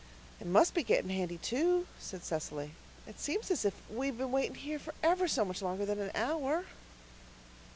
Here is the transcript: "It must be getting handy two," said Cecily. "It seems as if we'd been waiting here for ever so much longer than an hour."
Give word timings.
"It 0.39 0.47
must 0.47 0.73
be 0.73 0.81
getting 0.81 1.11
handy 1.11 1.37
two," 1.37 1.85
said 1.99 2.23
Cecily. 2.23 2.71
"It 3.05 3.19
seems 3.19 3.51
as 3.51 3.65
if 3.65 3.75
we'd 3.87 4.17
been 4.17 4.31
waiting 4.31 4.55
here 4.55 4.79
for 4.79 4.95
ever 5.03 5.27
so 5.27 5.45
much 5.45 5.61
longer 5.61 5.85
than 5.85 5.99
an 5.99 6.09
hour." 6.15 6.65